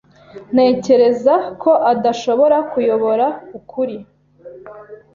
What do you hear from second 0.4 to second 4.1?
Ntekereza ko adashobora kuyobora ukuri.